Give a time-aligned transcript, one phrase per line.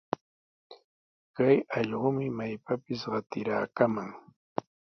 [1.35, 4.09] Kay allqumi maypapis qatiraakaman.